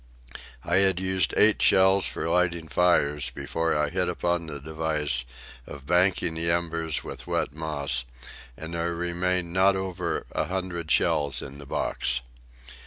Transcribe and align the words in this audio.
I 0.63 0.77
had 0.77 0.99
used 0.99 1.35
eight 1.37 1.61
shells 1.61 2.07
for 2.07 2.27
lighting 2.27 2.67
fires 2.67 3.29
before 3.29 3.75
I 3.77 3.91
hit 3.91 4.09
upon 4.09 4.47
the 4.47 4.59
device 4.59 5.25
of 5.67 5.85
banking 5.85 6.33
the 6.33 6.49
embers 6.49 7.03
with 7.03 7.27
wet 7.27 7.53
moss, 7.53 8.03
and 8.57 8.73
there 8.73 8.95
remained 8.95 9.53
not 9.53 9.75
over 9.75 10.25
a 10.31 10.45
hundred 10.45 10.89
shells 10.89 11.43
in 11.43 11.59
the 11.59 11.67
box. 11.67 12.21